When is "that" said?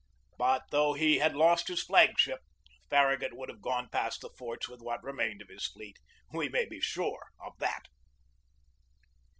7.59-7.85